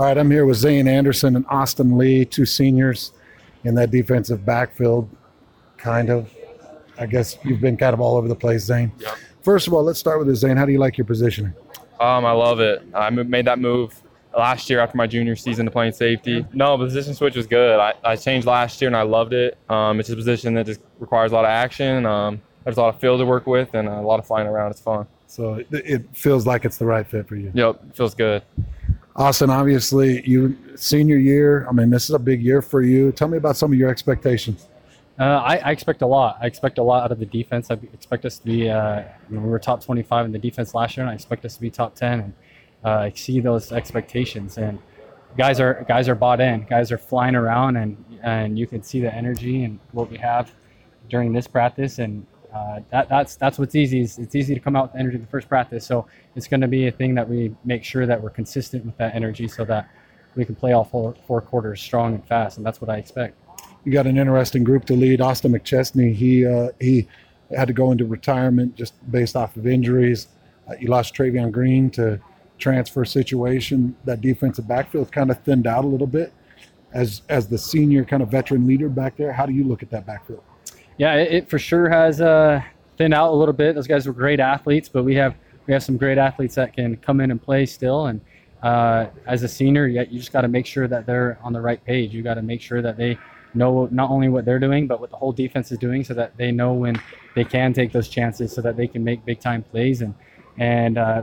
[0.00, 3.12] All right, I'm here with Zayne Anderson and Austin Lee, two seniors
[3.64, 5.14] in that defensive backfield.
[5.76, 6.34] Kind of.
[6.98, 8.92] I guess you've been kind of all over the place, Zayne.
[8.96, 9.14] Yep.
[9.42, 10.56] First of all, let's start with this, Zayne.
[10.56, 11.52] How do you like your positioning?
[12.00, 12.82] Um, I love it.
[12.94, 14.00] I made that move
[14.34, 16.46] last year after my junior season to playing safety.
[16.54, 17.78] No, the position switch was good.
[17.78, 19.58] I, I changed last year and I loved it.
[19.68, 22.06] Um, it's a position that just requires a lot of action.
[22.06, 24.70] Um, there's a lot of field to work with and a lot of flying around.
[24.70, 25.06] It's fun.
[25.26, 27.52] So it, it feels like it's the right fit for you.
[27.54, 28.42] Yep, feels good.
[29.16, 31.66] Austin, obviously, you senior year.
[31.68, 33.12] I mean, this is a big year for you.
[33.12, 34.68] Tell me about some of your expectations.
[35.18, 36.38] Uh, I, I expect a lot.
[36.40, 37.70] I expect a lot out of the defense.
[37.70, 38.70] I expect us to be.
[38.70, 41.60] Uh, we were top 25 in the defense last year, and I expect us to
[41.60, 42.32] be top 10 and
[42.84, 44.56] uh, exceed those expectations.
[44.56, 44.78] And
[45.36, 46.64] guys are guys are bought in.
[46.64, 50.54] Guys are flying around, and and you can see the energy and what we have
[51.10, 51.98] during this practice.
[51.98, 54.00] And uh, that that's that's what's easy.
[54.00, 55.86] Is it's easy to come out with energy in the first practice.
[55.86, 58.96] So it's going to be a thing that we make sure that we're consistent with
[58.98, 59.88] that energy, so that
[60.36, 62.56] we can play all four, four quarters strong and fast.
[62.56, 63.36] And that's what I expect.
[63.84, 65.20] You got an interesting group to lead.
[65.20, 67.08] Austin McChesney, he uh, he
[67.56, 70.28] had to go into retirement just based off of injuries.
[70.68, 72.20] Uh, you lost Travion Green to
[72.58, 73.96] transfer situation.
[74.04, 76.32] That defensive backfield kind of thinned out a little bit.
[76.92, 79.90] As as the senior kind of veteran leader back there, how do you look at
[79.90, 80.42] that backfield?
[81.00, 82.60] Yeah, it, it for sure has uh,
[82.98, 83.74] thinned out a little bit.
[83.74, 85.34] Those guys were great athletes, but we have
[85.66, 88.08] we have some great athletes that can come in and play still.
[88.08, 88.20] And
[88.62, 91.60] uh, as a senior, you, you just got to make sure that they're on the
[91.62, 92.12] right page.
[92.12, 93.16] You got to make sure that they
[93.54, 96.36] know not only what they're doing, but what the whole defense is doing, so that
[96.36, 97.00] they know when
[97.34, 100.02] they can take those chances, so that they can make big time plays.
[100.02, 100.12] And
[100.58, 101.22] and uh,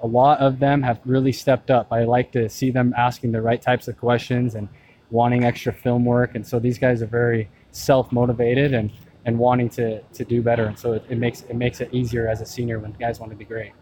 [0.00, 1.88] a lot of them have really stepped up.
[1.92, 4.70] I like to see them asking the right types of questions and
[5.10, 6.34] wanting extra film work.
[6.34, 8.90] And so these guys are very self motivated and
[9.24, 10.66] and wanting to to do better.
[10.66, 13.32] And so it, it makes it makes it easier as a senior when guys want
[13.32, 13.72] to be great.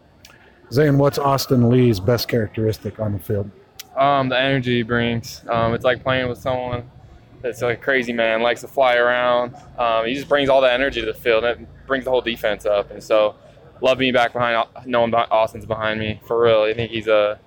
[0.71, 3.51] Zayne, what's Austin Lee's best characteristic on the field?
[3.97, 5.43] Um, the energy he brings.
[5.49, 6.89] Um, it's like playing with someone
[7.41, 9.55] that's like a crazy man, likes to fly around.
[9.77, 12.21] Um, he just brings all the energy to the field and it brings the whole
[12.21, 12.91] defense up.
[12.91, 13.35] And so,
[13.81, 16.61] love being back behind, knowing Austin's behind me for real.
[16.61, 17.39] I think he's a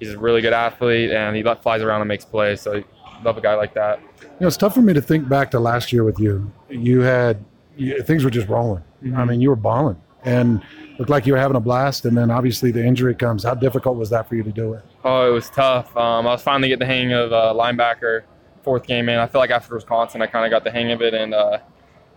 [0.00, 2.60] he's a really good athlete and he flies around and makes plays.
[2.60, 2.82] So,
[3.24, 4.00] love a guy like that.
[4.20, 6.50] You know, it's tough for me to think back to last year with you.
[6.68, 7.44] You had
[7.76, 8.82] you, things were just rolling.
[9.02, 9.16] Mm-hmm.
[9.16, 10.62] I mean, you were balling and
[10.98, 12.04] looked like you were having a blast.
[12.04, 13.44] And then obviously the injury comes.
[13.44, 14.84] How difficult was that for you to do it?
[15.04, 15.96] Oh, it was tough.
[15.96, 18.22] Um, I was finally getting the hang of uh, linebacker
[18.62, 19.18] fourth game in.
[19.18, 21.58] I feel like after Wisconsin, I kind of got the hang of it, and uh,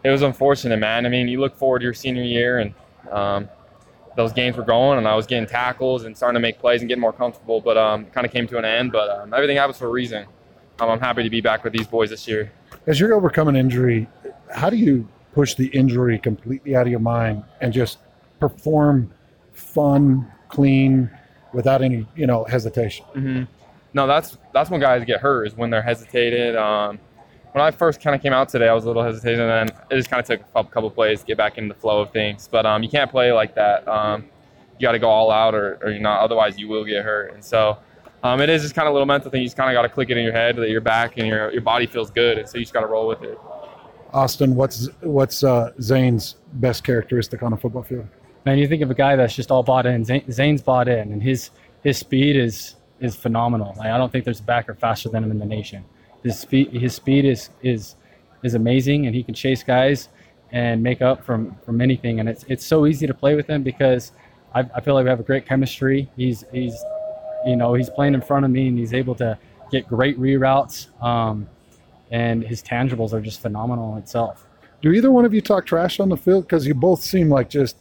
[0.04, 1.06] it was unfortunate, man.
[1.06, 2.74] I mean, you look forward to your senior year, and
[3.12, 3.50] um,
[4.16, 6.88] those games were going, and I was getting tackles and starting to make plays and
[6.88, 8.92] getting more comfortable, but um, kind of came to an end.
[8.92, 10.26] But um, everything happens for a reason.
[10.80, 12.52] Um, I'm happy to be back with these boys this year.
[12.88, 14.08] As you're overcoming injury,
[14.54, 18.00] how do you push the injury completely out of your mind and just
[18.40, 19.12] perform
[19.54, 21.10] fun, clean,
[21.54, 23.06] without any you know hesitation?
[23.16, 23.44] Mm-hmm.
[23.94, 26.56] No, that's that's when guys get hurt is when they're hesitated.
[26.56, 27.00] Um,
[27.54, 29.78] when I first kind of came out today, I was a little hesitant, and then
[29.90, 32.12] it just kind of took a couple plays to get back into the flow of
[32.12, 32.50] things.
[32.52, 33.88] But um, you can't play like that.
[33.88, 34.26] Um,
[34.78, 36.20] you got to go all out, or, or you're not.
[36.20, 37.34] Otherwise, you will get hurt.
[37.34, 37.78] And so,
[38.26, 39.42] um, it is just kind of a little mental thing.
[39.42, 41.28] You just kind of got to click it in your head that you're back and
[41.28, 43.38] your your body feels good, and so you just got to roll with it.
[44.14, 48.08] Austin, what's what's uh, Zayne's best characteristic on a football field?
[48.44, 50.04] Man, you think of a guy that's just all bought in.
[50.04, 51.52] Zayne, Zayne's bought in, and his
[51.84, 53.76] his speed is is phenomenal.
[53.78, 55.86] Like, I don't think there's a backer faster than him in the nation.
[56.24, 57.96] His speed his speed is is
[58.42, 60.10] is amazing, and he can chase guys
[60.52, 62.20] and make up from from anything.
[62.20, 64.14] And it's it's so easy to play with him because
[64.56, 66.10] I, I feel like we have a great chemistry.
[66.16, 66.84] He's he's
[67.46, 69.38] you know he's playing in front of me, and he's able to
[69.72, 70.88] get great reroutes.
[71.04, 71.48] Um,
[72.12, 74.46] and his tangibles are just phenomenal in itself.
[74.82, 76.46] Do either one of you talk trash on the field?
[76.46, 77.78] Because you both seem like just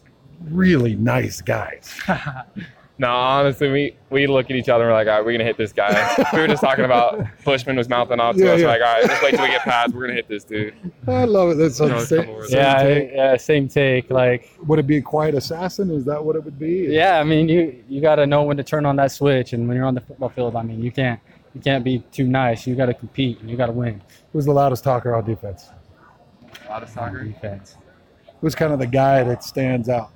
[0.50, 2.00] really nice guys.
[2.96, 5.40] No, honestly, we, we look at each other and we're like, all right, we're going
[5.40, 6.14] to hit this guy.
[6.32, 8.60] we were just talking about Bushman was mouthing off to Yeah, us.
[8.60, 8.66] yeah.
[8.68, 9.92] Like, all right, just wait till we get past.
[9.92, 10.74] We're going to hit this dude.
[11.08, 11.54] I love it.
[11.56, 13.10] That's You the know, same, same yeah, take.
[13.12, 14.10] yeah, same take.
[14.10, 15.90] Like, Would it be a quiet assassin?
[15.90, 16.86] Is that what it would be?
[16.88, 19.66] yeah, I mean, you you got to know when to turn on that switch, and
[19.66, 21.18] when you're on the football field, I mean, you can't
[21.52, 22.64] you can't be too nice.
[22.64, 24.00] You got to compete, and you got to win.
[24.32, 25.70] Who's the loudest talker on defense?
[26.68, 27.24] Loudest talker of soccer.
[27.24, 27.76] Defense.
[28.40, 30.10] Who's kind of the guy that stands out?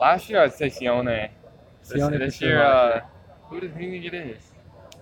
[0.00, 1.28] Last year, I'd say Sione.
[1.88, 3.00] This, Sione this for sure year, last uh,
[3.48, 4.36] who do you think it is?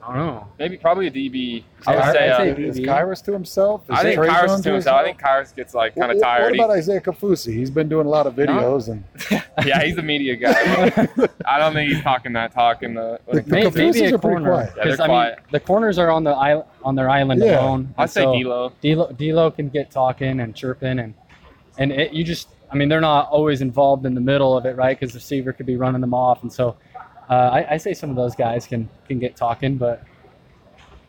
[0.04, 0.48] I don't know.
[0.58, 1.62] Maybe probably a DB.
[1.86, 2.18] I would I'd say.
[2.18, 2.58] say uh, DB.
[2.66, 3.84] Is Kyrus to himself?
[3.84, 5.00] Is I think Trajan Kyrus is to himself.
[5.00, 6.42] I think Kyrus gets like kind of What- tired.
[6.42, 7.54] What about Isaiah Kaufusi?
[7.54, 9.04] He's been doing a lot of videos and
[9.64, 10.50] yeah, he's a media guy.
[11.46, 13.20] I don't think he's talking that talk in the.
[13.32, 14.50] The- Maybe, Kaufusis maybe are a pretty corner.
[14.50, 14.72] quiet.
[14.76, 15.38] Yeah, they're 'Cause, I mean, quiet.
[15.52, 17.60] the corners are on the island, on their island Yeah.
[17.60, 17.94] alone.
[17.96, 18.72] I'd say so D'Lo.
[18.80, 21.14] D'Lo, D'Lo can get talking and chirping, and
[21.78, 24.76] and it, you just, I mean, they're not always involved in the middle of it,
[24.76, 24.98] right?
[24.98, 26.76] Because the receiver could be running them off, and so
[27.28, 30.04] uh, I, I say some of those guys can can get talking, but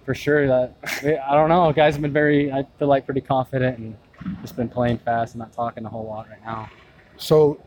[0.06, 0.48] for sure.
[0.48, 0.76] That
[1.28, 1.72] I don't know.
[1.74, 2.52] Guys have been very.
[2.52, 3.96] I feel like pretty confident and
[4.42, 6.70] just been playing fast and not talking a whole lot right now.
[7.18, 7.62] So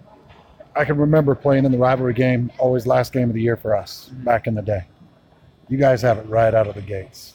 [0.74, 3.74] I can remember playing in the rivalry game, always last game of the year for
[3.74, 4.84] us back in the day.
[5.68, 7.34] You guys have it right out of the gates.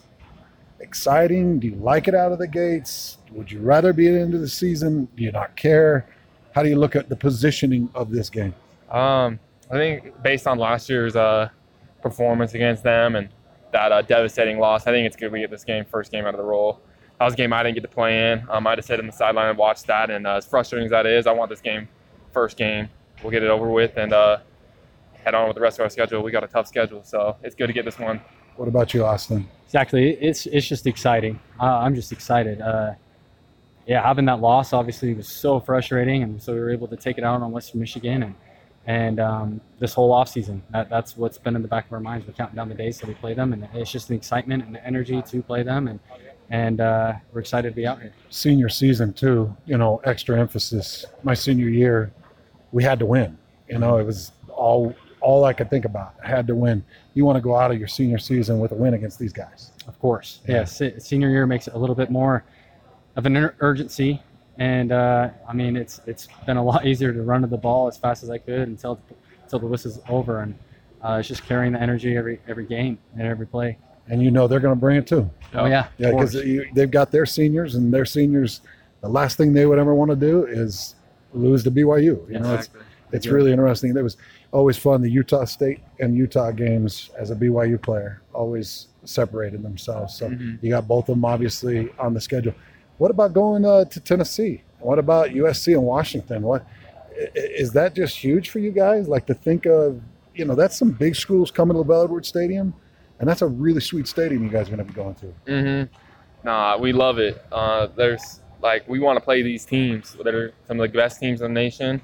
[0.80, 1.60] Exciting?
[1.60, 3.18] Do you like it out of the gates?
[3.32, 5.08] Would you rather be into the season?
[5.16, 6.08] Do you not care?
[6.54, 8.54] How do you look at the positioning of this game?
[8.90, 9.40] Um,
[9.70, 11.50] I think based on last year's uh,
[12.02, 13.30] performance against them and
[13.72, 16.34] that uh, devastating loss, I think it's good we get this game first game out
[16.34, 16.82] of the roll.
[17.20, 18.44] That was a game I didn't get to play in.
[18.50, 20.92] Um, I just sit in the sideline and watch that, and uh, as frustrating as
[20.92, 21.88] that is, I want this game
[22.34, 22.90] first game.
[23.22, 24.40] We'll get it over with and uh,
[25.24, 26.24] head on with the rest of our schedule.
[26.24, 28.20] We got a tough schedule, so it's good to get this one.
[28.58, 29.48] What about you, Austin?
[29.66, 30.18] Exactly.
[30.20, 31.40] It's it's just exciting.
[31.60, 32.60] Uh, I'm just excited.
[33.92, 37.18] Yeah, having that loss obviously was so frustrating, and so we were able to take
[37.18, 38.36] it out on Western Michigan and
[38.88, 40.64] and um, this whole off season.
[40.72, 42.26] That, that's what's been in the back of our minds.
[42.26, 44.74] We're counting down the days till we play them, and it's just the excitement and
[44.74, 46.00] the energy to play them, and
[46.52, 48.14] and uh, we're excited to be out here.
[48.30, 49.54] Senior season too.
[49.66, 51.06] You know, extra emphasis.
[51.24, 52.14] My senior year,
[52.72, 53.38] we had to win.
[53.68, 56.14] You know, it was all all I could think about.
[56.24, 56.82] I had to win.
[57.14, 59.72] You want to go out of your senior season with a win against these guys.
[59.86, 60.56] Of course, Yeah.
[60.60, 60.64] yeah.
[60.64, 62.46] se- senior year makes it a little bit more
[63.16, 64.22] of an urgency,
[64.58, 67.88] and uh, I mean it's it's been a lot easier to run to the ball
[67.88, 69.00] as fast as I could until
[69.44, 70.58] until the whistle's over, and
[71.04, 73.78] uh, it's just carrying the energy every every game and every play.
[74.08, 75.30] And you know they're going to bring it too.
[75.54, 76.34] Oh yeah, Yeah, because
[76.74, 78.62] they've got their seniors, and their seniors,
[79.02, 80.96] the last thing they would ever want to do is
[81.34, 82.30] lose to BYU.
[82.30, 82.70] You know, it's,
[83.14, 83.32] it's Yeah.
[83.34, 83.96] really interesting.
[83.96, 84.18] It was
[84.52, 85.02] always fun.
[85.02, 90.14] The Utah State and Utah games as a BYU player always separated themselves.
[90.16, 90.58] So Mhm.
[90.62, 92.54] you got both of them obviously on the schedule.
[93.02, 94.62] What about going uh, to Tennessee?
[94.78, 96.44] What about USC and Washington?
[96.44, 96.68] What
[97.34, 99.08] is that just huge for you guys?
[99.08, 100.00] Like to think of,
[100.36, 102.76] you know, that's some big schools coming to LaVell Edwards Stadium,
[103.18, 105.34] and that's a really sweet stadium you guys are going to be going to.
[105.48, 105.94] Mm-hmm.
[106.44, 107.44] Nah, we love it.
[107.52, 111.20] Uh, there's like we want to play these teams that are some of the best
[111.20, 112.02] teams in the nation.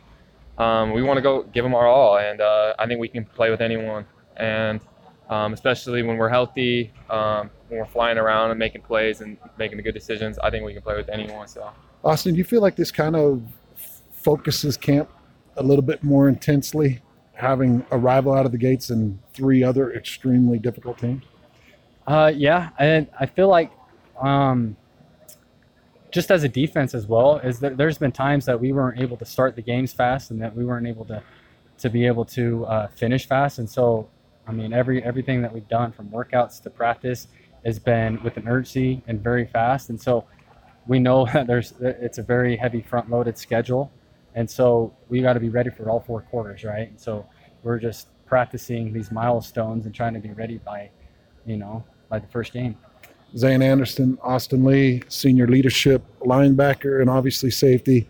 [0.58, 3.24] Um, we want to go give them our all, and uh, I think we can
[3.24, 4.08] play with anyone.
[4.38, 4.82] And
[5.30, 9.78] um, especially when we're healthy, um, when we're flying around and making plays and making
[9.78, 11.48] the good decisions, I think we can play with anyone.
[11.48, 11.70] So
[12.04, 13.42] Austin, do you feel like this kind of
[14.12, 15.10] focuses camp
[15.58, 17.02] a little bit more intensely,
[17.34, 21.24] having a rival out of the gates and three other extremely difficult teams?
[22.06, 23.72] Uh, yeah, and I feel like
[24.22, 24.78] um,
[26.12, 29.18] just as a defense as well, is that there's been times that we weren't able
[29.18, 31.22] to start the games fast and that we weren't able to
[31.80, 33.60] to be able to uh, finish fast.
[33.60, 34.10] And so,
[34.48, 37.28] I mean, every everything that we've done from workouts to practice
[37.66, 39.90] has been with an urgency and very fast.
[39.90, 40.26] And so,
[40.88, 43.92] we know that there's it's a very heavy front loaded schedule,
[44.36, 46.90] and so we got to be ready for all four quarters, right?
[46.90, 47.26] And so
[47.64, 50.90] we're just practicing these milestones and trying to be ready by,
[51.46, 52.78] you know, by the first game.
[53.36, 58.10] Zayne Anderson, Austin Lee, senior leadership, linebacker, and obviously safety.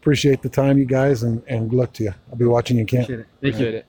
[0.00, 2.14] Appreciate the time, you guys, and, and good luck to you.
[2.30, 3.04] I'll be watching you in camp.
[3.04, 3.26] Appreciate it.
[3.40, 3.48] Thank you.
[3.48, 3.82] appreciate it.